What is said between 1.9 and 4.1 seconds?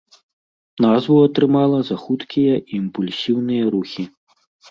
за хуткія і імпульсіўныя рухі.